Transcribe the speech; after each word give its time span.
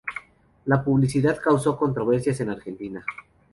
La 0.65 0.83
publicidad 0.83 1.39
causó 1.39 1.77
controversias 1.77 2.39
en 2.39 2.49
Argentina. 2.49 3.05